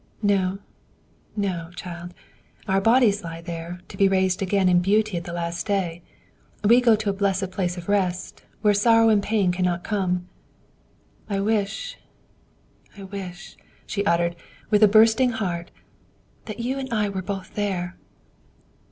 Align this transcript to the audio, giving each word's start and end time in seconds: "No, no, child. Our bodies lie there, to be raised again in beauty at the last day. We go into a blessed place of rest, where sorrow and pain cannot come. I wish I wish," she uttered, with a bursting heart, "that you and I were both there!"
"No, 0.23 0.57
no, 1.35 1.69
child. 1.75 2.15
Our 2.67 2.81
bodies 2.81 3.23
lie 3.23 3.39
there, 3.39 3.81
to 3.87 3.95
be 3.97 4.07
raised 4.09 4.41
again 4.41 4.67
in 4.67 4.79
beauty 4.79 5.15
at 5.17 5.25
the 5.25 5.31
last 5.31 5.67
day. 5.67 6.01
We 6.63 6.81
go 6.81 6.93
into 6.93 7.11
a 7.11 7.13
blessed 7.13 7.51
place 7.51 7.77
of 7.77 7.87
rest, 7.87 8.41
where 8.63 8.73
sorrow 8.73 9.09
and 9.09 9.21
pain 9.21 9.51
cannot 9.51 9.83
come. 9.83 10.27
I 11.29 11.39
wish 11.39 11.99
I 12.97 13.03
wish," 13.03 13.55
she 13.85 14.03
uttered, 14.03 14.35
with 14.71 14.81
a 14.81 14.87
bursting 14.87 15.33
heart, 15.33 15.69
"that 16.45 16.59
you 16.59 16.79
and 16.79 16.91
I 16.91 17.07
were 17.07 17.21
both 17.21 17.53
there!" 17.53 17.95